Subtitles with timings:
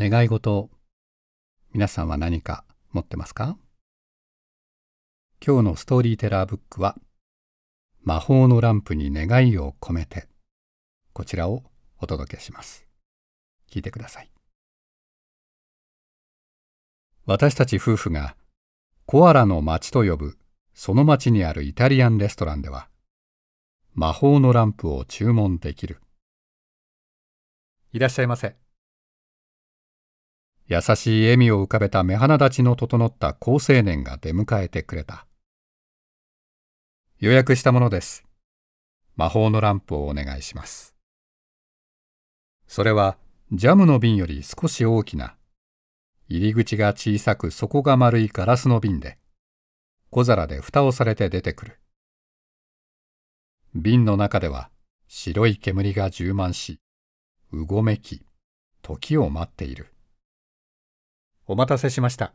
[0.00, 0.70] 願い事、
[1.72, 3.58] 皆さんは何か持ってますか？
[5.44, 6.94] 今日のストーリーテラーブックは、
[8.04, 10.28] 魔法のランプに願いを込めて、
[11.12, 11.64] こちらを
[12.00, 12.86] お届けします。
[13.68, 14.30] 聞いてください。
[17.26, 18.36] 私たち夫婦が
[19.04, 20.38] コアラの町と呼ぶ
[20.74, 22.88] その町にあるイタリアンレストランでは
[23.94, 26.00] 魔法のランプを注文できる。
[27.92, 28.54] いらっしゃいませ。
[30.68, 35.26] 優しい笑みを浮かべた目鼻立ちの整った好青年が出迎えてくれた。
[37.20, 38.24] 予約したものです。
[39.16, 40.94] 魔法のランプをお願いします。
[42.66, 43.16] それは
[43.50, 45.36] ジャムの瓶より少し大きな
[46.28, 49.16] 入り口が小さく底が丸いガラスの瓶で、
[50.10, 51.80] 小皿で蓋をされて出てくる。
[53.74, 54.68] 瓶の中では
[55.06, 56.78] 白い煙が充満し、
[57.52, 58.20] うごめき、
[58.82, 59.94] 時を待っている。
[61.50, 62.34] お待たせしました。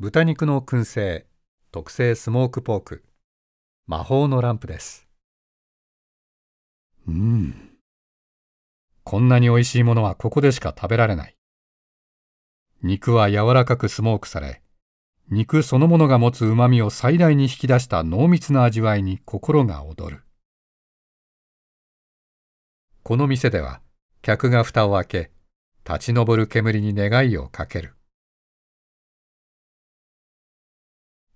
[0.00, 1.26] 豚肉の燻製、
[1.70, 3.04] 特製スモークポーク、
[3.86, 5.06] 魔法のランプです。
[7.06, 7.70] うん。
[9.04, 11.36] こんなに美味しいものはここでしか食べられない。
[12.82, 14.60] 肉は柔らかくスモークされ、
[15.30, 20.24] 肉そのものが持つ旨みを最大に引き出した濃密な味わいに心が躍る。
[23.04, 23.80] この店では、
[24.20, 25.30] 客が蓋を開け、
[25.88, 27.94] 立ち上る煙に願いをかける。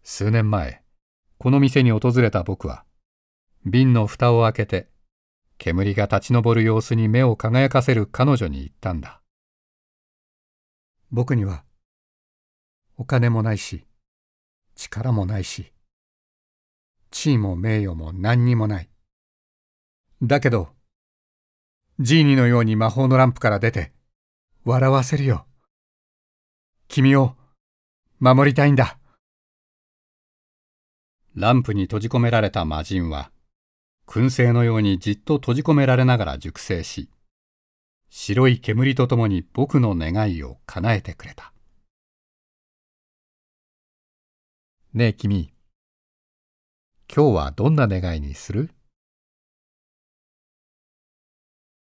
[0.05, 0.83] 数年前、
[1.39, 2.85] この店に訪れた僕は、
[3.67, 4.89] 瓶の蓋を開けて、
[5.59, 9.21] 煙が立ち上る様子に目を輝かせる彼女に言ったんだ。
[11.11, 11.65] 僕には
[12.97, 13.85] お金もないし
[14.75, 15.73] 力もないし
[17.13, 18.89] 地位も名誉も何にもない。
[20.21, 20.71] だけど
[22.01, 23.93] ジーニのように魔法のランプから出て
[24.65, 25.47] 笑わせるよ。
[26.89, 27.37] 君を
[28.19, 28.99] 守りたいんだ。
[31.37, 33.33] ランプに閉じ込められた魔人は
[34.07, 37.11] 燻製のようにじっと閉じ込められながら熟成し
[38.09, 41.53] 白い煙とともに僕の願いを叶えてくれた。
[44.93, 45.53] ねえ君、
[47.13, 48.71] 今日はどんな願いにする？